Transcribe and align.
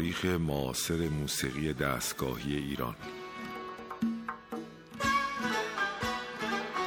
تاریخ 0.00 0.24
معاصر 0.24 1.08
موسیقی 1.08 1.72
دستگاهی 1.72 2.56
ایران. 2.56 2.94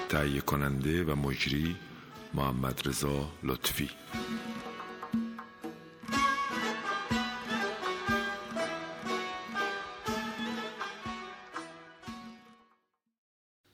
تهیه 0.09 0.41
کننده 0.41 1.03
و 1.03 1.15
مجری 1.15 1.75
محمد 2.33 2.81
رضا 2.85 3.31
لطفی. 3.43 3.89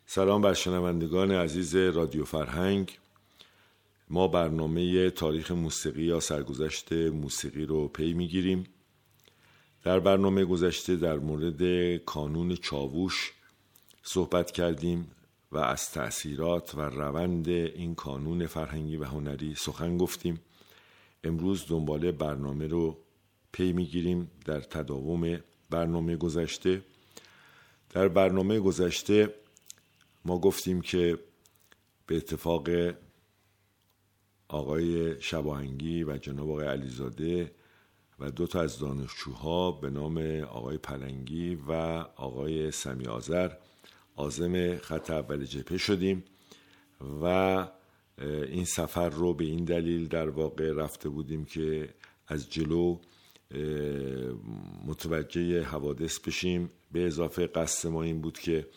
سلام 0.06 0.42
بر 0.42 0.54
شنوندگان 0.54 1.32
عزیز 1.32 1.76
رادیو 1.76 2.26
فرهنگ. 2.26 3.00
ما 4.10 4.28
برنامه 4.28 5.10
تاریخ 5.10 5.52
موسیقی 5.52 6.04
یا 6.04 6.20
سرگذشت 6.20 6.94
موسیقی 6.94 7.66
رو 7.66 7.88
پی 7.88 8.14
می‌گیریم. 8.14 8.64
در 9.84 10.00
برنامه 10.00 10.46
گذشته 10.46 10.96
در 10.96 11.20
مورد 11.20 11.98
کانون 11.98 12.56
چاووش 12.56 13.34
صحبت 14.04 14.52
کردیم 14.52 15.12
و 15.52 15.58
از 15.58 15.92
تأثیرات 15.92 16.76
و 16.76 16.82
روند 16.82 17.50
این 17.50 17.96
کانون 17.96 18.48
فرهنگی 18.48 18.98
و 18.98 19.04
هنری 19.04 19.56
سخن 19.56 19.98
گفتیم. 19.98 20.40
امروز 21.24 21.66
دنباله 21.68 22.12
برنامه 22.12 22.68
رو 22.68 22.98
پی 23.52 23.74
می‌گیریم 23.74 24.32
در 24.46 24.62
تداوم 24.62 25.40
برنامه 25.70 26.16
گذشته. 26.16 26.82
در 27.90 28.08
برنامه 28.08 28.60
گذشته 28.60 29.34
ما 30.26 30.40
گفتیم 30.40 30.82
که 30.82 31.20
به 32.08 32.18
اتفاق 32.18 32.70
آقای 34.48 35.22
شباهنگی 35.22 36.04
و 36.04 36.18
جناب 36.18 36.50
آقای 36.50 36.68
علیزاده 36.68 37.52
و 38.20 38.32
دو 38.32 38.48
تا 38.48 38.62
از 38.62 38.80
دانشجوها 38.80 39.72
به 39.72 39.90
نام 39.90 40.18
آقای 40.42 40.78
پلنگی 40.78 41.56
و 41.56 41.72
آقای 42.16 42.72
سمی 42.72 43.06
آذر 43.06 43.52
آزم 44.16 44.78
خط 44.78 45.12
اول 45.12 45.46
جپه 45.46 45.78
شدیم 45.78 46.24
و 47.22 47.26
این 48.20 48.66
سفر 48.66 49.10
رو 49.10 49.34
به 49.34 49.46
این 49.46 49.66
دلیل 49.66 50.08
در 50.08 50.30
واقع 50.30 50.72
رفته 50.72 51.10
بودیم 51.10 51.46
که 51.46 51.90
از 52.28 52.50
جلو 52.50 52.98
متوجه 54.86 55.64
حوادث 55.64 56.20
بشیم. 56.20 56.70
به 56.92 57.06
اضافه 57.06 57.48
قصد 57.48 57.90
ما 57.90 58.04
این 58.04 58.22
بود 58.22 58.40
که 58.40 58.68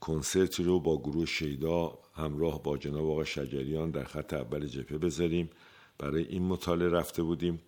کنسرتی 0.00 0.62
رو 0.62 0.80
با 0.80 0.98
گروه 0.98 1.26
شیدا 1.26 1.98
همراه 2.14 2.62
با 2.62 2.78
جناب 2.78 3.10
آقای 3.10 3.26
شجریان 3.26 3.90
در 3.90 4.04
خط 4.04 4.34
اول 4.34 4.66
جبهه 4.66 4.98
بذاریم. 4.98 5.50
برای 5.98 6.24
این 6.24 6.42
مطالعه 6.42 6.88
رفته 6.88 7.22
بودیم. 7.22 7.60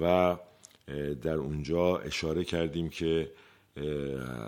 و 0.00 0.36
در 1.22 1.34
اونجا 1.34 1.96
اشاره 1.96 2.44
کردیم 2.44 2.88
که 2.88 3.30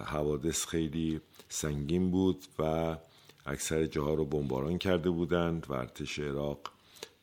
حوادث 0.04 0.66
خیلی 0.66 1.20
سنگین 1.48 2.10
بود 2.10 2.44
و 2.58 2.96
اکثر 3.46 3.86
جاها 3.86 4.14
رو 4.14 4.24
بمباران 4.24 4.78
کرده 4.78 5.10
بودند 5.10 5.66
و 5.68 5.72
ارتش 5.72 6.18
عراق 6.18 6.58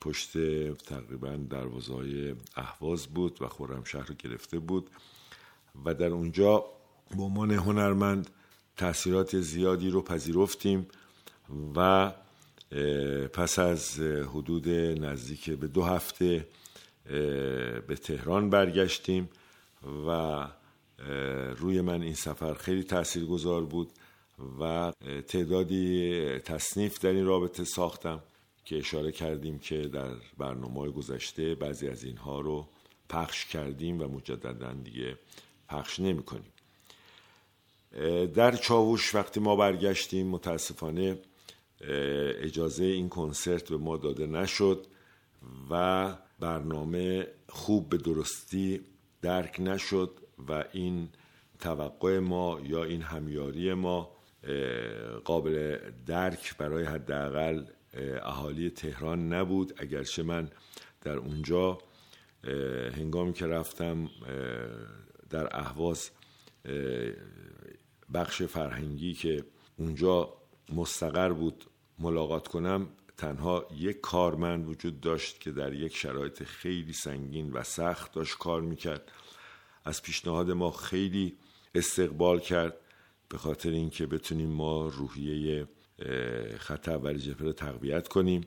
پشت 0.02 0.32
تقریبا 0.76 1.40
دروازه 1.50 2.36
اهواز 2.56 3.08
بود 3.08 3.42
و 3.42 3.48
خرمشهر 3.48 4.06
رو 4.06 4.16
گرفته 4.16 4.60
بود 4.60 4.90
و 5.86 5.94
در 5.94 6.08
اونجا 6.08 6.66
به 7.18 7.24
عنوان 7.24 7.52
هنرمند 7.52 8.30
تاثیرات 8.78 9.40
زیادی 9.40 9.90
رو 9.90 10.02
پذیرفتیم 10.02 10.88
و 11.76 12.12
پس 13.34 13.60
از 13.60 14.00
حدود 14.00 14.70
نزدیک 14.70 15.50
به 15.50 15.68
دو 15.68 15.84
هفته 15.84 16.48
به 17.88 17.96
تهران 18.04 18.50
برگشتیم 18.50 19.30
و 20.08 20.48
روی 21.56 21.82
من 21.82 22.02
این 22.02 22.14
سفر 22.14 22.54
خیلی 22.54 22.84
تأثیر 22.84 23.26
گذار 23.26 23.66
بود 23.66 23.92
و 24.60 24.94
تعدادی 25.28 26.40
تصنیف 26.40 27.00
در 27.00 27.10
این 27.10 27.26
رابطه 27.26 27.64
ساختم 27.64 28.24
که 28.66 28.78
اشاره 28.78 29.12
کردیم 29.12 29.60
که 29.60 29.78
در 29.78 30.12
برنامه 30.38 30.92
گذشته 30.92 31.56
بعضی 31.56 31.88
از 31.88 32.04
اینها 32.04 32.40
رو 32.40 32.68
پخش 33.10 33.46
کردیم 33.46 34.02
و 34.02 34.08
مجددا 34.08 34.74
دیگه 34.74 35.18
پخش 35.70 36.00
نمی 36.00 36.24
کنیم 36.24 36.54
در 38.34 38.56
چاووش 38.56 39.16
وقتی 39.16 39.40
ما 39.40 39.56
برگشتیم 39.56 40.28
متاسفانه 40.28 41.18
اجازه 42.42 42.84
این 42.84 43.10
کنسرت 43.10 43.70
به 43.70 43.78
ما 43.78 43.98
داده 43.98 44.28
نشد 44.28 44.88
و 45.70 46.16
برنامه 46.44 47.28
خوب 47.50 47.90
به 47.90 47.98
درستی 47.98 48.82
درک 49.22 49.60
نشد 49.60 50.20
و 50.50 50.64
این 50.72 51.10
توقع 51.60 52.20
ما 52.20 52.60
یا 52.64 52.84
این 52.84 53.02
همیاری 53.02 53.74
ما 53.74 54.12
قابل 55.24 55.78
درک 56.06 56.58
برای 56.58 56.86
حداقل 56.86 57.66
اهالی 58.24 58.70
تهران 58.70 59.34
نبود. 59.34 59.74
اگرچه 59.78 60.24
من 60.24 60.50
در 61.02 61.16
اونجا 61.18 61.78
هنگامی 62.98 63.34
که 63.34 63.48
رفتم 63.48 64.10
در 65.30 65.58
اهواز 65.58 66.12
بخش 68.14 68.42
فرهنگی 68.42 69.14
که 69.14 69.44
اونجا 69.78 70.34
مستقر 70.76 71.34
بود 71.34 71.66
ملاقات 72.00 72.48
کنم 72.48 72.88
تنها 73.18 73.68
یک 73.78 74.02
کارمند 74.02 74.68
وجود 74.68 75.02
داشت 75.02 75.40
که 75.40 75.52
در 75.52 75.74
یک 75.74 75.96
شرایط 75.96 76.44
خیلی 76.44 76.94
سنگین 76.94 77.52
و 77.52 77.64
سخت 77.64 78.14
داشت 78.14 78.38
کار 78.38 78.62
می‌کرد. 78.62 79.12
از 79.86 80.02
پیشنهاد 80.02 80.52
ما 80.52 80.72
خیلی 80.72 81.38
استقبال 81.76 82.40
کرد 82.40 82.78
به 83.30 83.38
خاطر 83.38 83.70
اینکه 83.70 84.06
بتونیم 84.06 84.50
ما 84.50 84.88
روحیه 84.88 85.68
خط 86.58 86.90
اول 86.90 87.18
جبهه 87.18 87.44
رو 87.44 87.54
تقویت 87.54 88.08
کنیم 88.08 88.42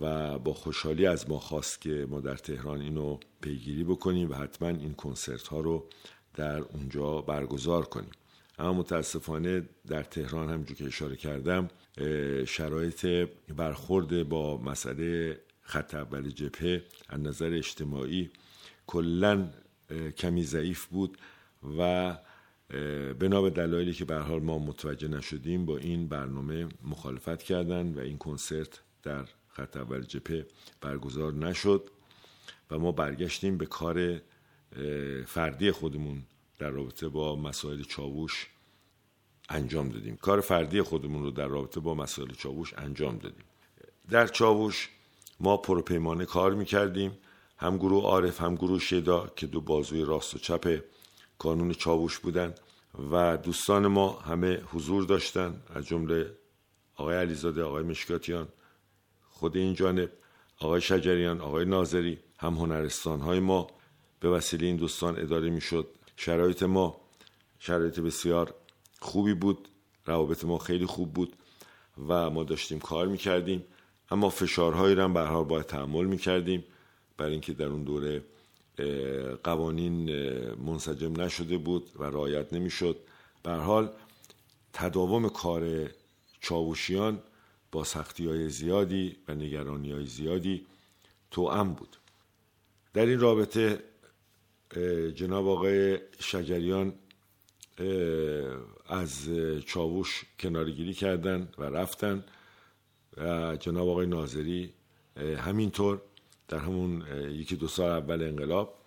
و 0.00 0.38
با 0.38 0.54
خوشحالی 0.54 1.06
از 1.06 1.30
ما 1.30 1.38
خواست 1.38 1.80
که 1.80 2.06
ما 2.10 2.20
در 2.20 2.36
تهران 2.36 2.80
اینو 2.80 3.18
پیگیری 3.40 3.84
بکنیم 3.84 4.30
و 4.30 4.34
حتما 4.34 4.68
این 4.68 4.94
کنسرت 4.94 5.48
ها 5.48 5.60
رو 5.60 5.88
در 6.34 6.58
اونجا 6.58 7.20
برگزار 7.20 7.84
کنیم. 7.84 8.10
اما 8.58 8.72
متاسفانه 8.72 9.68
در 9.86 10.02
تهران 10.02 10.50
هم 10.50 10.64
که 10.64 10.86
اشاره 10.86 11.16
کردم 11.16 11.68
شرایط 12.46 13.28
برخورد 13.56 14.28
با 14.28 14.56
مسئله 14.56 15.40
خط 15.62 15.94
اول 15.94 16.30
جبهه 16.30 16.82
از 17.08 17.20
نظر 17.20 17.52
اجتماعی 17.52 18.30
کلا 18.86 19.50
کمی 20.16 20.42
ضعیف 20.42 20.86
بود 20.86 21.18
و 21.78 22.16
بنا 23.18 23.42
به 23.42 23.50
دلایلی 23.50 23.92
که 23.92 24.04
به 24.04 24.16
حال 24.16 24.42
ما 24.42 24.58
متوجه 24.58 25.08
نشدیم 25.08 25.66
با 25.66 25.76
این 25.78 26.08
برنامه 26.08 26.68
مخالفت 26.84 27.42
کردند 27.42 27.96
و 27.96 28.00
این 28.00 28.18
کنسرت 28.18 28.80
در 29.02 29.24
خط 29.48 29.76
اول 29.76 30.02
جبهه 30.02 30.46
برگزار 30.80 31.32
نشد 31.32 31.90
و 32.70 32.78
ما 32.78 32.92
برگشتیم 32.92 33.58
به 33.58 33.66
کار 33.66 34.20
فردی 35.26 35.70
خودمون 35.70 36.22
در 36.58 36.70
رابطه 36.70 37.08
با 37.08 37.36
مسائل 37.36 37.82
چاووش 37.82 38.50
انجام 39.48 39.88
دادیم. 39.88 40.16
کار 40.16 40.40
فردی 40.40 40.82
خودمون 40.82 41.22
رو 41.22 41.30
در 41.30 41.46
رابطه 41.46 41.80
با 41.80 41.94
مسائل 41.94 42.30
چاووش 42.32 42.74
انجام 42.76 43.18
دادیم. 43.18 43.44
در 44.10 44.26
چاووش 44.26 44.88
ما 45.40 45.56
پروپیمانه 45.56 46.24
کار 46.24 46.54
می‌کردیم. 46.54 47.18
هم 47.56 47.76
گروه 47.76 48.04
عارف 48.04 48.40
هم 48.40 48.54
گروه 48.54 48.80
شیدا 48.80 49.26
که 49.36 49.46
دو 49.46 49.60
بازوی 49.60 50.04
راست 50.04 50.34
و 50.34 50.38
چپ 50.38 50.82
کانون 51.38 51.72
چاووش 51.72 52.18
بودن 52.18 52.54
و 53.12 53.36
دوستان 53.36 53.86
ما 53.86 54.12
همه 54.12 54.62
حضور 54.72 55.04
داشتن. 55.04 55.62
از 55.74 55.86
جمله 55.86 56.30
آقای 56.96 57.16
علیزاده 57.16 57.62
آقای 57.62 57.82
مشکاتیان 57.82 58.48
خود 59.28 59.56
این 59.56 59.74
جانب 59.74 60.10
آقای 60.60 60.80
شجریان 60.80 61.40
آقای 61.40 61.64
ناظری 61.64 62.18
هم 62.38 62.54
هنرستان 62.54 63.20
های 63.20 63.40
ما. 63.40 63.66
به 64.20 64.28
وسیله 64.28 64.66
این 64.66 64.76
دوستان 64.76 65.18
اداره 65.18 65.50
می‌شد. 65.50 65.86
شرایط 66.16 66.62
ما 66.62 67.00
شرایط 67.58 68.00
بسیار 68.00 68.54
خوبی 69.04 69.34
بود 69.34 69.68
روابط 70.06 70.44
ما 70.44 70.58
خیلی 70.58 70.86
خوب 70.86 71.12
بود 71.12 71.36
و 72.08 72.30
ما 72.30 72.44
داشتیم 72.44 72.78
کار 72.78 73.06
می‌کردیم. 73.06 73.64
اما 74.10 74.30
فشارهایی 74.30 74.94
هم 74.94 75.14
به 75.14 75.42
باید 75.42 75.66
تحمل 75.66 76.04
می‌کردیم 76.04 76.64
برای 77.16 77.32
اینکه 77.32 77.52
در 77.52 77.66
اون 77.66 77.84
دوره 77.84 78.22
قوانین 79.44 80.10
منسجم 80.54 81.20
نشده 81.20 81.58
بود 81.58 81.90
و 81.96 82.04
رعایت 82.04 82.52
نمی‌شد. 82.52 82.96
به 83.42 83.52
حال 83.52 83.90
تداوم 84.72 85.28
کار 85.28 85.90
چاوشیان 86.40 87.22
با 87.72 87.84
سختی 87.84 88.26
های 88.26 88.48
زیادی 88.48 89.16
و 89.28 89.34
نگرانی 89.34 89.92
های 89.92 90.06
زیادی 90.06 90.66
توأم 91.30 91.72
بود. 91.72 91.96
در 92.94 93.06
این 93.06 93.20
رابطه 93.20 93.82
جناب 95.14 95.48
آقای 95.48 95.98
شجریان 96.18 96.92
از 98.86 99.30
چاووش 99.66 100.24
کنارگیری 100.40 100.94
کردن 100.94 101.48
و 101.58 101.62
رفتن. 101.62 102.24
و 103.16 103.56
جناب 103.56 103.88
آقای 103.88 104.06
ناظری 104.06 104.72
همینطور 105.38 106.00
در 106.48 106.58
همون 106.58 107.04
یکی 107.30 107.56
دو 107.56 107.68
سال 107.68 107.90
اول 107.90 108.22
انقلاب 108.22 108.78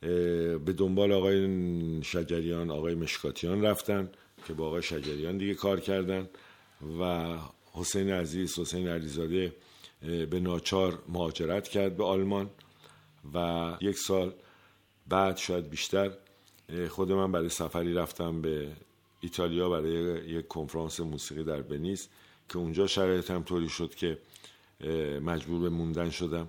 به 0.00 0.74
دنبال 0.76 1.12
آقای 1.12 2.02
شجریان 2.02 2.70
آقای 2.70 2.94
مشکاتیان 2.94 3.62
رفتن 3.62 4.10
که 4.46 4.52
با 4.52 4.66
آقای 4.66 4.82
شجریان 4.82 5.38
دیگه 5.38 5.54
کار 5.54 5.80
کردن. 5.80 6.28
و 7.00 7.36
حسین 7.72 8.10
عزیز 8.10 8.58
حسین 8.58 8.88
علیزاده 8.88 9.52
به 10.02 10.40
ناچار 10.40 11.02
مهاجرت 11.08 11.68
کرد 11.68 11.96
به 11.96 12.04
آلمان. 12.04 12.50
و 13.34 13.76
یک 13.80 13.98
سال 13.98 14.32
بعد 15.08 15.36
شاید 15.36 15.70
بیشتر 15.70 16.10
خود 16.90 17.12
من 17.12 17.32
برای 17.32 17.48
سفری 17.48 17.94
رفتم 17.94 18.40
به 18.40 18.72
ایتالیا 19.20 19.68
برای 19.68 19.92
یک 20.28 20.48
کنفرانس 20.48 21.00
موسیقی 21.00 21.44
در 21.44 21.62
بنیز 21.62 22.08
که 22.48 22.58
اونجا 22.58 22.86
شرایطم 22.86 23.42
طوری 23.42 23.68
شد 23.68 23.94
که 23.94 24.18
مجبور 25.22 25.60
به 25.60 25.68
موندن 25.68 26.10
شدم. 26.10 26.48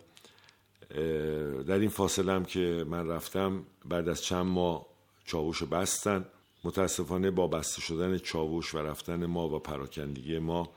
در 1.68 1.80
این 1.80 1.90
فاصله 1.90 2.32
هم 2.32 2.46
که 2.46 2.86
من 2.88 3.08
رفتم 3.08 3.64
بعد 3.86 4.10
از 4.10 4.24
چند 4.24 4.46
ماه 4.46 4.86
چاوش 5.26 5.64
بستن. 5.64 6.26
متاسفانه 6.64 7.32
با 7.32 7.48
بسته 7.48 7.82
شدن 7.82 8.18
چاوش 8.18 8.76
و 8.76 8.78
رفتن 8.78 9.26
ما 9.26 9.50
و 9.50 9.60
پراکندگی 9.60 10.40
ما 10.40 10.70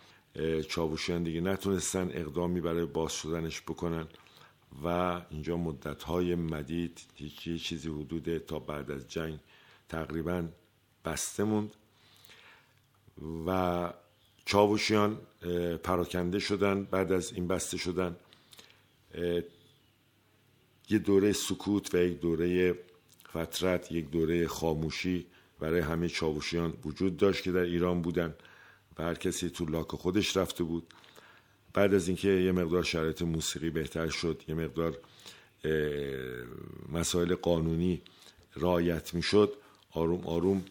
چاوشیان 0.69 1.23
دیگه 1.23 1.40
نتونستن 1.40 2.11
اقدامی 2.14 2.61
برای 2.61 2.87
باز 2.87 3.12
شدنش 3.12 3.62
بکنن. 3.62 4.06
و 4.82 5.21
اینجا 5.31 5.56
مدت 5.56 6.03
های 6.03 6.35
مدید 6.35 7.00
یکی 7.21 7.59
چیزی 7.59 7.88
حدود 7.88 8.38
تا 8.38 8.59
بعد 8.59 8.91
از 8.91 9.09
جنگ 9.09 9.38
تقریبا 9.88 10.49
بسته 11.05 11.44
موند 11.44 11.75
و 13.47 13.93
چاوشیان 14.44 15.19
پراکنده 15.82 16.38
شدن 16.38 16.85
بعد 16.85 17.12
از 17.12 17.32
این 17.32 17.49
بسته 17.49 17.76
شدن 17.76 18.17
یه 20.88 20.99
دوره 20.99 21.32
سکوت 21.32 21.94
و 21.94 21.99
یک 21.99 22.21
دوره 22.21 22.79
فترت 23.29 23.93
یک 23.93 24.11
دوره 24.11 24.47
خاموشی 24.47 25.26
برای 25.61 25.81
همه 25.81 26.09
چاوشیان 26.09 26.75
وجود 26.85 27.17
داشت 27.17 27.43
که 27.43 27.53
در 27.53 27.61
ایران 27.61 28.03
بودن 28.03 28.35
و 28.99 29.03
هر 29.03 29.15
کسی 29.15 29.50
تو 29.50 29.65
لاک 29.65 29.87
خودش 29.87 30.37
رفته 30.37 30.65
بود. 30.65 30.94
بعد 31.75 31.94
از 31.94 32.09
اینکه 32.09 32.29
یه 32.29 32.53
مقدار 32.53 32.82
شرایط 32.82 33.23
موسیقی 33.23 33.71
بهتر 33.71 34.09
شد 34.09 34.43
یه 34.49 34.55
مقدار 34.55 34.99
مسائل 36.93 37.35
قانونی 37.35 38.03
رایت 38.55 39.15
می‌شد 39.15 39.55
آروم 39.91 40.26
آروم 40.26 40.65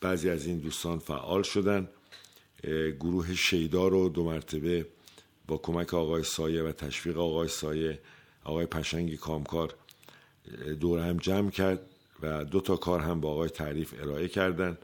بعضی 0.00 0.30
از 0.30 0.46
این 0.46 0.58
دوستان 0.58 0.98
فعال 0.98 1.42
شدن. 1.42 1.88
گروه 3.00 3.34
شیدا 3.34 3.88
رو 3.88 4.08
دو 4.08 4.24
مرتبه 4.24 4.86
با 5.46 5.56
کمک 5.56 5.94
آقای 5.94 6.22
سایه 6.22 6.62
و 6.62 6.72
تشویق 6.72 7.18
آقای 7.18 7.48
سایه 7.48 7.98
آقای 8.44 8.66
پشنگی 8.66 9.16
کامکار 9.16 9.74
دور 10.80 11.00
هم 11.00 11.16
جمع 11.16 11.50
کرد 11.50 11.80
و 12.22 12.44
دو 12.44 12.60
تا 12.60 12.76
کار 12.76 13.00
هم 13.00 13.20
با 13.20 13.30
آقای 13.30 13.48
تعریف 13.48 13.94
ارائه 14.02 14.28
کردن. 14.28 14.78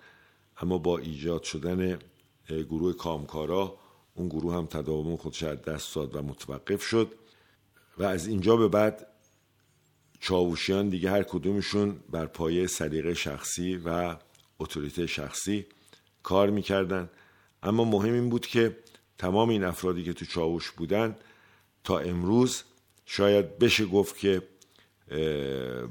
اما 0.59 0.79
با 0.79 0.99
ایجاد 0.99 1.43
شدن 1.43 1.99
گروه 2.49 2.97
کامکارا 2.97 3.79
اون 4.15 4.29
گروه 4.29 4.55
هم 4.55 4.67
تداوم 4.67 5.17
خودش 5.17 5.43
از 5.43 5.63
دست 5.63 5.95
داد 5.95 6.17
و 6.17 6.23
متوقف 6.23 6.83
شد 6.83 7.15
و 7.99 8.05
از 8.05 8.27
اینجا 8.27 8.57
به 8.57 8.69
بعد 8.69 9.07
چاوشیان 10.21 10.89
دیگه 10.89 11.11
هر 11.11 11.23
کدومشون 11.23 11.97
بر 12.11 12.27
پایه 12.27 12.67
سلیقه 12.67 13.15
شخصی 13.15 13.77
و 13.77 14.17
اتوریته 14.59 15.07
شخصی 15.07 15.67
کار 16.23 16.51
می‌کردن. 16.51 17.11
اما 17.63 17.85
مهم 17.85 18.13
این 18.13 18.29
بود 18.29 18.47
که 18.47 18.77
تمام 19.19 19.49
این 19.49 19.65
افرادی 19.65 20.05
که 20.05 20.13
تو 20.13 20.25
چاوش 20.25 20.71
بودن 20.71 21.17
تا 21.85 21.99
امروز 21.99 22.63
شاید 23.07 23.59
بشه 23.59 23.87
گفت 23.87 24.19
که 24.19 24.43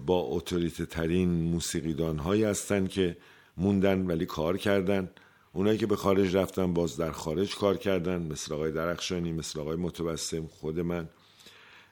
با 0.06 0.20
اتوریته 0.20 0.86
ترین 0.86 1.30
موسیقیدان 1.30 2.20
هایی 2.20 2.44
هستن 2.44 2.88
که 2.88 3.18
موندن 3.58 4.06
ولی 4.08 4.25
کار 4.25 4.58
کردن. 4.58 5.10
اونایی 5.53 5.77
که 5.77 5.88
به 5.88 5.95
خارج 5.95 6.35
رفتن 6.35 6.73
باز 6.73 6.97
در 6.97 7.11
خارج 7.11 7.55
کار 7.55 7.77
کردن 7.77 8.21
مثل 8.21 8.53
آقای 8.53 8.71
درخشانی 8.71 9.31
مثل 9.31 9.59
آقای 9.59 9.75
متبسم 9.75 10.47
خود 10.47 10.79
من. 10.79 11.09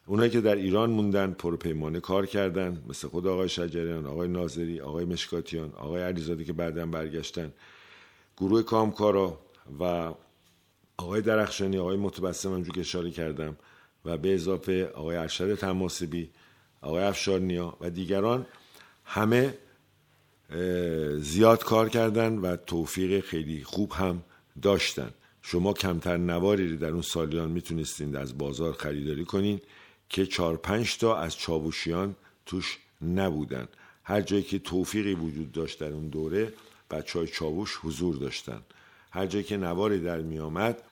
اونایی 0.05 0.29
که 0.29 0.41
در 0.41 0.55
ایران 0.55 0.89
موندن 0.89 1.31
پروپیمانه 1.31 1.99
کار 1.99 2.25
کردن 2.25 2.83
مثل 2.89 3.07
خود 3.07 3.27
آقای 3.27 3.49
شجریان 3.49 4.05
آقای 4.05 4.27
ناظری 4.27 4.81
آقای 4.81 5.05
مشکاتیان 5.05 5.71
آقای 5.71 6.01
علیزاده 6.03 6.43
که 6.43 6.53
بعدا 6.53 6.85
برگشتن. 6.85 7.53
گروه 8.37 8.63
کامکارا 8.63 9.39
و 9.79 10.13
آقای 10.97 11.21
درخشانی 11.21 11.77
آقای 11.77 11.97
متبسم 11.97 12.53
همجور 12.53 12.75
که 12.75 12.81
اشاره 12.81 13.11
کردم. 13.11 13.57
و 14.05 14.17
به 14.17 14.33
اضافه 14.33 14.85
آقای 14.85 15.17
ارشد 15.17 15.55
تماسبی 15.55 16.29
آقای 16.81 17.03
افشارنیا 17.03 17.77
و 17.81 17.89
دیگران. 17.89 18.45
همه 19.05 19.57
زیاد 21.18 21.63
کار 21.63 21.89
کردن 21.89 22.38
و 22.38 22.56
توفیق 22.56 23.25
خیلی 23.25 23.63
خوب 23.63 23.92
هم 23.92 24.24
داشتن. 24.62 25.12
شما 25.42 25.74
کمتر 25.74 26.18
نواری 26.18 26.77
در 26.77 26.89
اون 26.89 27.01
سالیان 27.01 27.51
می‌تونستین 27.51 28.15
از 28.15 28.38
بازار 28.38 28.74
خریداری 28.74 29.25
کنین 29.25 29.62
که 30.09 30.25
چهار 30.25 30.57
پنج 30.57 30.98
تا 30.98 31.18
از 31.18 31.38
چاوشیان 31.38 32.15
توش 32.45 32.77
نبودن. 33.01 33.68
هر 34.03 34.21
جایی 34.21 34.44
که 34.44 34.59
توفیقی 34.59 35.13
وجود 35.13 35.51
داشت 35.51 35.80
در 35.80 35.92
اون 35.92 36.07
دوره 36.07 36.54
بچه 36.92 37.19
های 37.19 37.27
چاوش 37.27 37.80
حضور 37.83 38.15
داشتن. 38.15 38.62
هر 39.12 39.25
جایی 39.25 39.44
که 39.44 39.57
نواری 39.57 40.00
در 40.00 40.21
می 40.21 40.39
آمد 40.39 40.83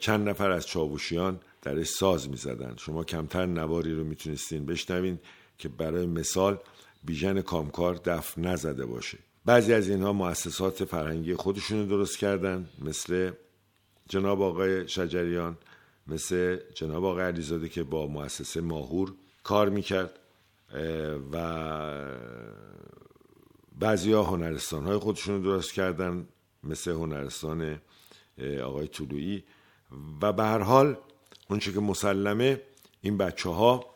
چند 0.00 0.28
نفر 0.28 0.50
از 0.50 0.66
چاوشیان 0.66 1.40
درش 1.62 1.86
ساز 1.86 2.28
می 2.28 2.36
زدن. 2.36 2.74
شما 2.76 3.04
کمتر 3.04 3.46
نواری 3.46 3.94
رو 3.94 4.04
می‌تونستین 4.04 4.66
بشنوین 4.66 5.18
که 5.58 5.68
برای 5.68 6.06
مثال 6.06 6.58
بیژن 7.04 7.42
کامکار 7.42 7.94
دف 7.94 8.38
نزده 8.38 8.86
باشه. 8.86 9.18
بعضی 9.44 9.72
از 9.72 9.88
اینها 9.88 10.12
مؤسسات 10.12 10.84
فرهنگی 10.84 11.34
خودشون 11.34 11.86
درست 11.86 12.18
کردن 12.18 12.68
مثل 12.78 13.30
جناب 14.08 14.42
آقای 14.42 14.88
شجریان 14.88 15.56
مثل 16.06 16.58
جناب 16.74 17.04
آقای 17.04 17.24
علیزاده 17.24 17.68
که 17.68 17.82
با 17.82 18.06
مؤسسه 18.06 18.60
ماهور 18.60 19.14
کار 19.42 19.68
می‌کرد 19.68 20.18
و 21.32 21.36
بعضی 23.78 24.12
ها 24.12 24.22
هنرستان 24.22 24.86
های 24.86 24.98
خودشون 24.98 25.42
درست 25.42 25.72
کردن 25.72 26.28
مثل 26.64 26.90
هنرستان 26.90 27.80
آقای 28.62 28.88
طلویی 28.88 29.44
و 30.22 30.32
به 30.32 30.42
هر 30.42 30.58
حال 30.58 30.96
اونچه 31.50 31.72
که 31.72 31.80
مسلمه 31.80 32.60
این 33.00 33.16
بچه 33.16 33.50
ها 33.50 33.94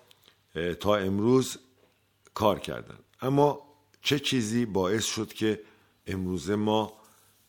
تا 0.80 0.96
امروز 0.96 1.58
کار 2.38 2.58
کردن. 2.58 2.98
اما 3.20 3.60
چه 4.02 4.18
چیزی 4.18 4.66
باعث 4.66 5.04
شد 5.04 5.32
که 5.32 5.60
امروزه 6.06 6.56
ما 6.56 6.92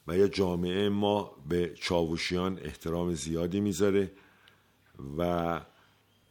و 0.08 0.18
یا 0.18 0.28
جامعه 0.28 0.90
ما 0.90 1.32
به 1.50 1.74
چاوشیان 1.82 2.60
احترام 2.64 3.14
زیادی 3.14 3.60
می‌ذاره 3.60 4.12
و 5.18 5.62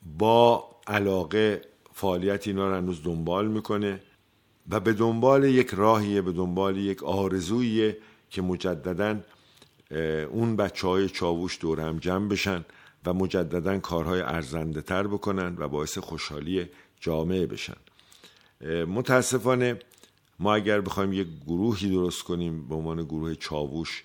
با 0.03 0.71
علاقه 0.87 1.62
فعالیت 1.93 2.47
اینا 2.47 2.69
رو 2.69 2.75
هنوز 2.75 3.03
دنبال 3.03 3.49
می‌کنه 3.49 4.03
و 4.71 4.81
به 4.81 4.93
دنبال 4.93 5.45
یک 5.45 5.71
راهیه 5.75 6.23
به 6.23 6.33
دنبال 6.33 6.77
یک 6.77 7.03
آرزویه 7.03 7.99
که 8.31 8.43
مجددا 8.43 9.21
اون 10.31 10.57
بچه 10.57 10.88
های 10.88 11.09
چاوش 11.09 11.59
دور 11.61 11.81
هم 11.81 11.99
جمع 11.99 12.29
بشن 12.29 12.65
و 13.07 13.15
مجددا 13.15 13.79
کارهای 13.79 14.21
ارزنده 14.21 14.83
تر 14.83 15.07
بکنن 15.07 15.57
و 15.59 15.69
باعث 15.69 15.99
خوشحالی 15.99 16.67
جامعه 17.00 17.47
بشن. 17.47 17.81
متاسفانه 18.67 19.79
ما 20.38 20.55
اگر 20.55 20.81
بخوایم 20.81 21.12
یک 21.12 21.29
گروهی 21.47 21.91
درست 21.91 22.23
کنیم 22.23 22.69
به 22.69 22.75
عنوان 22.75 23.05
گروه 23.05 23.35
چاووش 23.35 24.05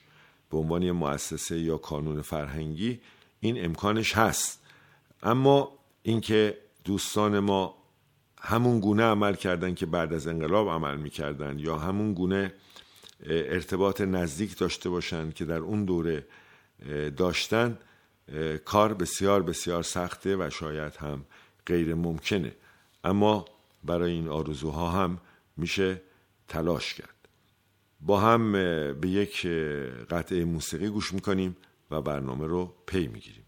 به 0.51 0.57
عنوان 0.57 0.91
مؤسسه 0.91 1.59
یا 1.59 1.77
کانون 1.77 2.21
فرهنگی 2.21 2.99
این 3.39 3.65
امکانش 3.65 4.17
هست. 4.17 4.61
اما 5.23 5.71
اینکه 6.03 6.57
دوستان 6.83 7.39
ما 7.39 7.75
همون 8.39 8.79
گونه 8.79 9.03
عمل 9.03 9.35
کردن 9.35 9.73
که 9.73 9.85
بعد 9.85 10.13
از 10.13 10.27
انقلاب 10.27 10.69
عمل 10.69 10.97
می‌کردن 10.97 11.59
یا 11.59 11.77
همون 11.77 12.13
گونه 12.13 12.53
ارتباط 13.25 14.01
نزدیک 14.01 14.57
داشته 14.57 14.89
باشن 14.89 15.31
که 15.31 15.45
در 15.45 15.57
اون 15.57 15.85
دوره 15.85 16.27
داشتن 17.17 17.77
کار 18.65 18.93
بسیار 18.93 19.43
بسیار 19.43 19.83
سخته 19.83 20.35
و 20.35 20.49
شاید 20.49 20.95
هم 20.95 21.25
غیر 21.65 21.95
ممکنه. 21.95 22.55
اما 23.03 23.45
برای 23.83 24.11
این 24.11 24.27
آرزوها 24.27 24.89
هم 24.89 25.19
میشه 25.57 26.01
تلاش 26.47 26.93
کرد. 26.93 27.29
با 28.01 28.19
هم 28.19 28.51
به 28.99 29.09
یک 29.09 29.47
قطعه 30.09 30.45
موسیقی 30.45 30.89
گوش 30.89 31.13
می‌کنیم 31.13 31.57
و 31.91 32.01
برنامه 32.01 32.47
رو 32.47 32.73
پی 32.87 33.07
می‌گیریم. 33.07 33.42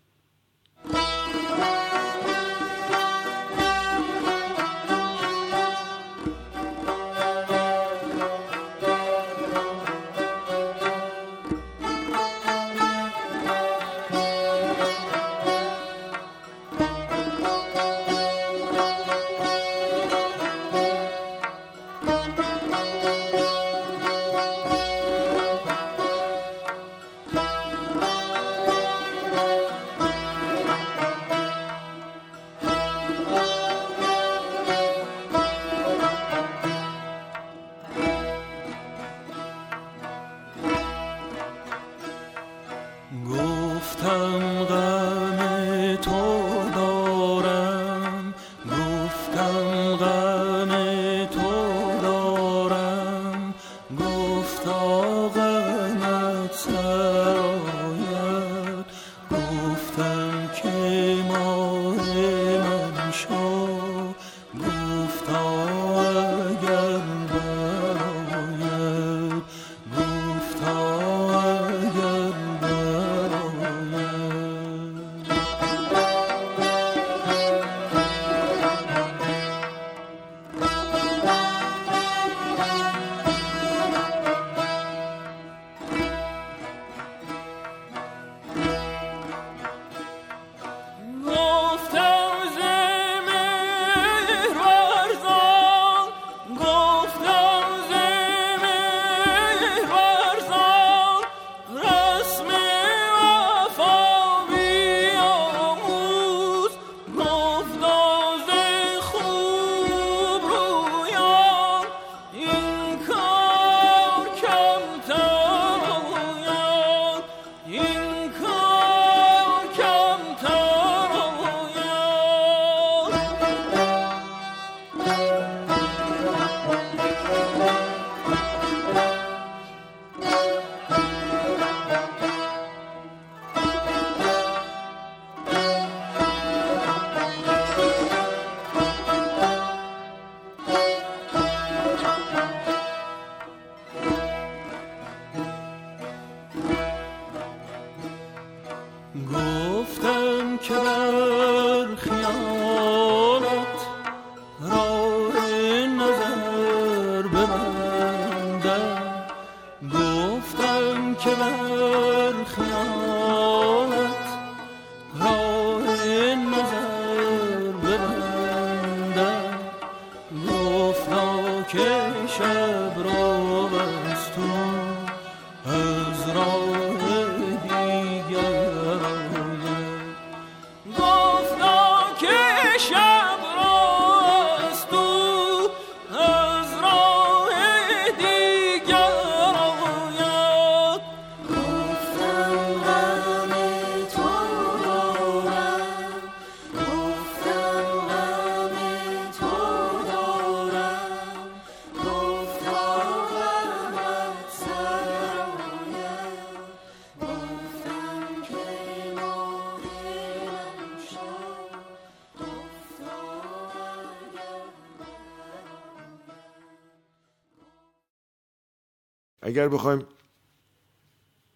اگر 219.55 219.69
بخوایم 219.69 220.05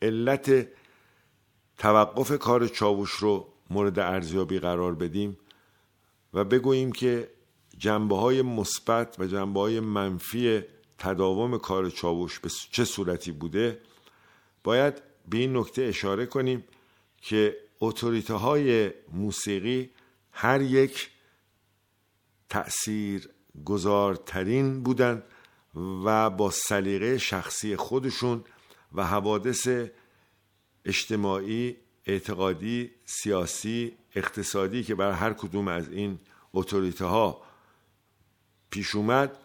علت 0.02 0.68
توقف 1.78 2.38
کار 2.38 2.68
چاوش 2.68 3.12
رو 3.12 3.48
مورد 3.70 4.00
ارزیابی 4.00 4.60
قرار 4.60 4.96
بدیم 4.96 5.38
و 6.34 6.44
بگوییم 6.44 6.92
که 6.92 7.32
جنبه 7.78 8.16
های 8.16 8.42
مثبت 8.42 9.20
و 9.20 9.26
جنبه 9.28 9.60
های 9.60 9.80
منفی 9.80 10.62
تداوم 10.98 11.58
کار 11.58 11.90
چاوش 11.90 12.40
به 12.40 12.50
چه 12.72 12.86
صورتی 12.86 13.32
بوده 13.32 13.82
باید 14.64 15.02
به 15.30 15.38
این 15.38 15.58
نکته 15.58 15.82
اشاره 15.82 16.26
کنیم 16.26 16.64
که 17.22 17.58
اتوریته 17.82 18.34
های 18.34 18.92
موسیقی 19.14 19.90
هر 20.32 20.62
یک 20.62 21.10
تأثیر 22.50 23.30
گذارترین 23.66 24.84
بودند. 24.84 25.24
و 25.76 26.30
با 26.30 26.52
سلیقه 26.52 27.18
شخصی 27.18 27.76
خودشون 27.76 28.44
و 28.94 29.08
حوادث 29.08 29.68
اجتماعی 30.86 31.78
اعتقادی 32.06 32.92
سیاسی 33.06 33.98
اقتصادی 34.16 34.84
که 34.84 34.96
بر 34.96 35.12
هر 35.12 35.34
کدوم 35.34 35.68
از 35.68 35.90
این 35.90 36.20
اتوریته 36.54 37.06
ها 37.06 37.42
پیش 38.70 38.96
اومد 38.96 39.38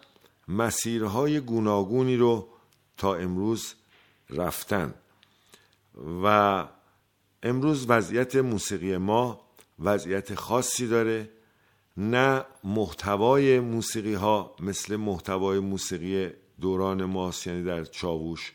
مسیرهای 0.47 1.39
گوناگونی 1.39 2.17
رو 2.17 2.49
تا 2.97 3.15
امروز 3.15 3.73
رفتن. 4.29 4.93
و 6.23 6.67
امروز 7.43 7.85
وضعیت 7.89 8.35
موسیقی 8.35 8.97
ما 8.97 9.41
وضعیت 9.79 10.35
خاصی 10.35 10.87
داره. 10.87 11.29
نه 11.97 12.45
محتوای 12.63 13.59
موسیقی 13.59 14.13
ها 14.13 14.55
مثل 14.59 14.95
محتوای 14.95 15.59
موسیقی 15.59 16.29
دوران 16.61 17.05
ماست 17.05 17.47
یعنی 17.47 17.63
در 17.63 17.85
چاووش 17.85 18.53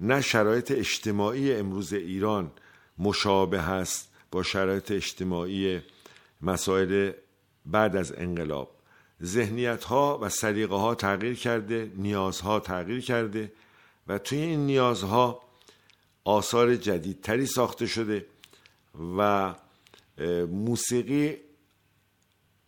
نه 0.00 0.20
شرایط 0.20 0.70
اجتماعی 0.70 1.54
امروز 1.54 1.92
ایران 1.92 2.52
مشابه 2.98 3.60
هست 3.60 4.08
با 4.30 4.42
شرایط 4.42 4.90
اجتماعی 4.90 5.80
مسائل 6.42 7.12
بعد 7.66 7.96
از 7.96 8.12
انقلاب. 8.16 8.70
ذهنیت 9.22 9.84
ها 9.84 10.18
و 10.22 10.28
سلیقه 10.28 10.74
ها 10.74 10.94
تغییر 10.94 11.34
کرده 11.34 11.92
نیازها 11.96 12.60
تغییر 12.60 13.00
کرده 13.00 13.52
و 14.08 14.18
توی 14.18 14.38
این 14.38 14.66
نیازها 14.66 15.42
آثار 16.24 16.76
جدیدتری 16.76 17.46
ساخته 17.46 17.86
شده 17.86 18.26
و 19.18 19.54
موسیقی 20.46 21.36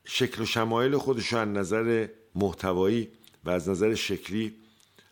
شکل 0.08 0.42
و 0.42 0.46
شمایل 0.46 0.96
خودش 0.96 1.32
از 1.32 1.48
نظر 1.48 2.08
محتوایی 2.34 3.08
و 3.44 3.50
از 3.50 3.68
نظر 3.68 3.94
شکلی 3.94 4.54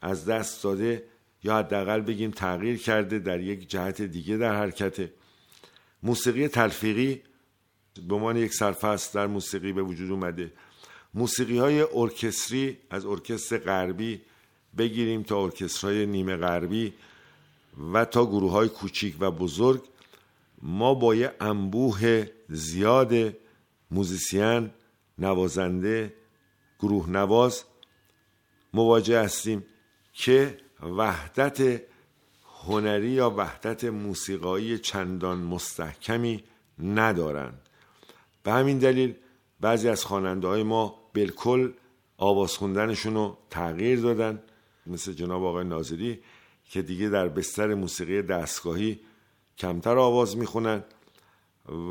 از 0.02 0.24
دست 0.24 0.62
داده 0.62 1.04
یا 1.44 1.58
حداقل 1.58 2.00
بگیم 2.00 2.30
تغییر 2.30 2.78
کرده 2.78 3.18
در 3.18 3.40
یک 3.40 3.68
جهت 3.70 4.02
دیگه 4.02 4.36
در 4.36 4.54
حرکته. 4.54 5.12
موسیقی 6.02 6.48
تلفیقی 6.48 7.22
به 8.08 8.14
عنوان 8.14 8.36
یک 8.36 8.54
سرفست 8.54 9.14
در 9.14 9.26
موسیقی 9.26 9.72
به 9.72 9.82
وجود 9.82 10.10
اومده. 10.10 10.52
موسیقی 11.14 11.58
های 11.58 11.80
ارکستری 11.94 12.78
از 12.90 13.06
ارکستر 13.06 13.58
غربی 13.58 14.20
بگیریم 14.78 15.22
تا 15.22 15.42
ارکسترهای 15.42 16.06
نیمه 16.06 16.36
غربی 16.36 16.92
و 17.92 18.04
تا 18.04 18.26
گروه 18.26 18.50
های 18.50 18.68
کوچیک 18.68 19.16
و 19.20 19.30
بزرگ. 19.30 19.82
ما 20.62 20.94
با 20.94 21.14
یه 21.14 21.32
انبوه 21.40 22.26
زیاد 22.48 23.34
موزیسین 23.90 24.70
نوازنده 25.18 26.14
گروه 26.78 27.11
نواز 27.11 27.64
مواجه 28.75 29.21
هستیم 29.21 29.64
که 30.12 30.59
وحدت 30.83 31.83
هنری 32.66 33.11
یا 33.11 33.30
وحدت 33.30 33.85
موسیقایی 33.85 34.78
چندان 34.78 35.38
مستحکمی 35.38 36.44
ندارند. 36.78 37.68
به 38.42 38.52
همین 38.52 38.78
دلیل 38.78 39.14
بعضی 39.61 39.88
از 39.88 40.04
خواننده 40.04 40.49
های 40.49 40.62
ما 40.62 41.11
بالکل 41.14 41.73
آواز 42.18 42.56
خوندنشون 42.56 43.14
رو 43.14 43.38
تغییر 43.50 44.00
دادن. 44.00 44.42
مثل 44.87 45.12
جناب 45.12 45.44
آقای 45.44 45.64
ناظری 45.64 46.21
که 46.64 46.83
دیگه 46.83 47.09
در 47.09 47.28
بستر 47.28 47.75
موسیقی 47.75 48.23
دستگاهی 48.23 49.00
کمتر 49.59 49.99
آواز 49.99 50.37
می‌خونن 50.37 50.85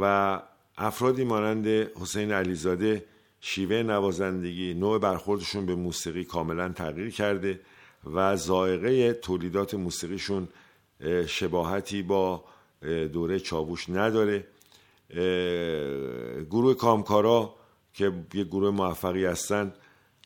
و 0.01 0.41
افرادی 0.77 1.23
مانند 1.23 1.67
حسین 1.67 2.31
علیزاده 2.31 3.05
شیوه 3.45 3.83
نوازندگی 3.83 4.73
نوع 4.73 4.99
برخوردشون 4.99 5.65
به 5.65 5.75
موسیقی 5.75 6.23
کاملا 6.23 6.69
تغییر 6.69 7.09
کرده 7.09 7.59
و 8.13 8.37
زائقه 8.37 9.13
تولیدات 9.13 9.73
موسیقیشون 9.73 10.47
شباهتی 11.27 12.01
با 12.01 12.43
دوره 13.13 13.39
چاووش 13.39 13.89
نداره. 13.89 14.47
گروه 16.49 16.73
کامکارا 16.73 17.55
که 17.93 18.11
یه 18.33 18.43
گروه 18.43 18.69
موفقی 18.69 19.25
هستن 19.25 19.73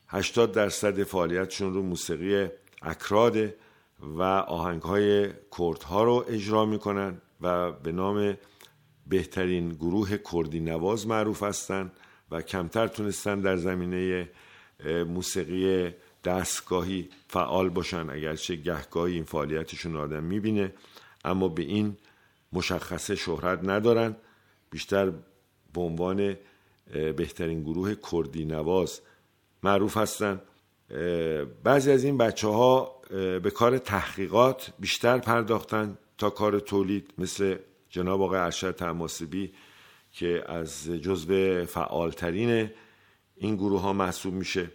80 0.08 0.52
درصد 0.52 1.04
فعالیتشون 1.04 1.74
رو 1.74 1.82
موسیقی 1.82 2.48
اکراده 2.82 3.56
و 4.00 4.22
آهنگ 4.24 4.82
های 4.82 5.30
ها 5.90 6.04
رو 6.04 6.26
اجرا 6.28 6.66
می‌کنن 6.66 7.22
و 7.42 7.72
به 7.72 7.92
نام 7.92 8.38
بهترین 9.08 9.70
گروه 9.70 10.18
کردی 10.18 10.60
نواز 10.60 11.08
معروف 11.08 11.44
هستند 11.44 11.92
و 12.32 12.42
کمتر 12.42 12.88
تونستن 12.88 13.40
در 13.40 13.58
زمینه 13.58 14.30
موسیقی 15.08 15.94
دستگاهی 16.24 17.10
فعال 17.28 17.70
باشن 17.70 18.10
اگرچه 18.10 18.56
گهگاهی 18.56 19.14
این 19.14 19.24
فعالیتشون 19.24 19.96
آدم 19.96 20.24
می‌بینه. 20.24 20.74
اما 21.26 21.48
به 21.48 21.62
این 21.62 21.98
مشخصه 22.54 23.16
شهرت 23.16 23.60
ندارن. 23.64 24.16
بیشتر 24.70 25.10
به 25.74 25.82
عنوان 25.82 26.36
بهترین 26.92 27.64
گروه 27.64 27.96
کردی 28.12 28.46
نواز 28.46 29.02
معروف 29.64 29.98
هستند 29.98 30.42
بعضی 31.64 31.92
از 31.92 32.04
این 32.04 32.18
بچه 32.18 32.48
ها 32.48 33.02
به 33.44 33.52
کار 33.56 33.78
تحقیقات 33.78 34.74
بیشتر 34.80 35.18
پرداختن 35.18 35.98
تا 36.18 36.30
کار 36.30 36.60
تولید 36.60 37.14
مثل 37.18 37.56
جناب 37.90 38.22
آقای 38.22 38.40
ارشد 38.40 38.76
تماسبی 38.76 39.54
که 40.20 40.44
از 40.48 40.90
جزو 40.90 41.66
فعالترین 41.66 42.70
این 43.36 43.56
گروه 43.56 43.82
ها 43.82 43.94
محسوب 43.94 44.34
میشه 44.34 44.72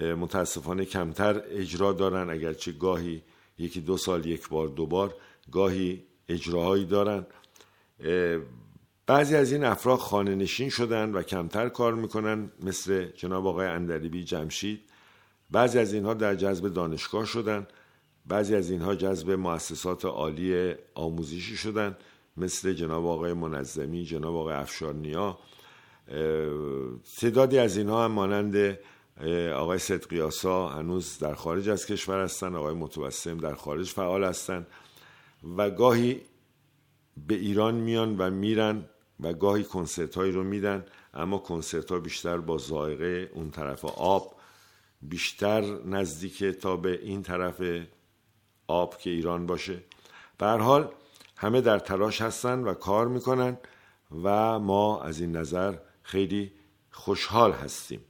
متاسفانه 0.00 0.84
کمتر 0.84 1.42
اجرا 1.48 1.92
دارن. 1.92 2.30
اگرچه 2.30 2.72
گاهی 2.72 3.22
یکی 3.58 3.80
دو 3.80 3.96
سال 3.96 4.26
یک 4.26 4.48
بار 4.48 4.68
دو 4.68 4.86
بار 4.86 5.14
گاهی 5.52 6.02
اجراهایی 6.28 6.84
دارن. 6.84 7.26
بعضی 9.06 9.36
از 9.36 9.52
این 9.52 9.64
افراد 9.64 9.98
خانه 9.98 10.34
نشین 10.34 10.68
شدن 10.68 11.12
و 11.12 11.22
کمتر 11.22 11.68
کار 11.68 11.94
می‌کنن 11.94 12.50
مثل 12.62 13.04
جناب 13.04 13.46
آقای 13.46 13.66
اندریبی 13.66 14.24
جمشید. 14.24 14.80
بعضی 15.50 15.78
از 15.78 15.94
اینها 15.94 16.14
در 16.14 16.34
جذب 16.34 16.68
دانشگاه 16.68 17.24
شدن 17.24 17.66
بعضی 18.26 18.54
از 18.54 18.70
اینها 18.70 18.94
جذب 18.94 19.30
مؤسسات 19.30 20.04
عالی 20.04 20.74
آموزشی 20.94 21.56
شدن. 21.56 21.96
مثل 22.36 22.72
جناب 22.72 23.06
آقای 23.06 23.32
منظمی 23.32 24.04
جناب 24.04 24.36
آقای 24.36 24.54
افشارنیا 24.54 25.38
تعدادی 27.20 27.58
از 27.58 27.76
اینها 27.76 28.04
هم 28.04 28.12
مانند 28.12 28.78
آقای 29.54 29.78
صدقیاسا 29.78 30.68
هنوز 30.68 31.18
در 31.18 31.34
خارج 31.34 31.68
از 31.68 31.86
کشور 31.86 32.24
هستند 32.24 32.56
آقای 32.56 32.74
متوسم 32.74 33.38
در 33.38 33.54
خارج 33.54 33.90
فعال 33.90 34.24
هستند 34.24 34.66
و 35.56 35.70
گاهی 35.70 36.20
به 37.26 37.34
ایران 37.34 37.74
میان 37.74 38.16
و 38.18 38.30
میرن 38.30 38.84
و 39.20 39.32
گاهی 39.32 39.64
کنسرت 39.64 40.14
هایی 40.14 40.32
رو 40.32 40.44
میدن 40.44 40.84
اما 41.14 41.38
کنسرت 41.38 41.90
ها 41.90 41.98
بیشتر 41.98 42.38
با 42.38 42.58
زائقه 42.58 43.30
اون 43.34 43.50
طرف 43.50 43.84
آب 43.84 44.34
بیشتر 45.02 45.84
نزدیک 45.84 46.44
تا 46.44 46.76
به 46.76 47.00
این 47.02 47.22
طرف 47.22 47.62
آب 48.66 48.98
که 48.98 49.10
ایران 49.10 49.46
باشه. 49.46 49.78
به 50.38 50.46
حال 50.46 50.88
همه 51.36 51.60
در 51.60 51.78
تلاش 51.78 52.22
هستن 52.22 52.58
و 52.58 52.74
کار 52.74 53.08
می‌کنن 53.08 53.58
و 54.22 54.58
ما 54.58 55.02
از 55.02 55.20
این 55.20 55.36
نظر 55.36 55.74
خیلی 56.02 56.52
خوشحال 56.90 57.52
هستیم. 57.52 58.00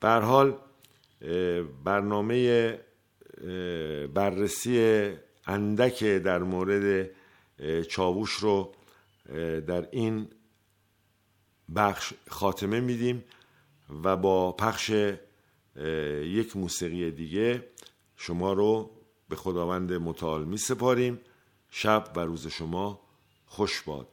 به 0.00 0.08
حال 0.08 0.58
برنامه 1.84 2.78
بررسی 4.14 5.08
اندک 5.46 6.04
در 6.04 6.38
مورد 6.38 7.10
چاووش 7.88 8.30
رو 8.32 8.72
در 9.66 9.88
این 9.90 10.28
بخش 11.76 12.12
خاتمه 12.28 12.80
میدیم 12.80 13.24
و 14.04 14.16
با 14.16 14.52
پخش 14.52 14.90
یک 16.24 16.56
موسیقی 16.56 17.10
دیگه 17.10 17.68
شما 18.16 18.52
رو 18.52 18.90
به 19.28 19.36
خداوند 19.36 19.92
متعال 19.92 20.44
می 20.44 20.56
سپاریم 20.56 21.20
شب 21.76 22.12
و 22.16 22.20
روز 22.20 22.46
شما 22.46 23.00
خوش 23.46 23.82
باد. 23.82 24.08